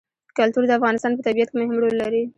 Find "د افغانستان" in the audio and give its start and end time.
0.67-1.11